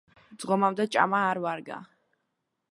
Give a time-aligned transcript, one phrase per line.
[0.43, 1.81] ძღომამდე ჭამა არ ვარგა.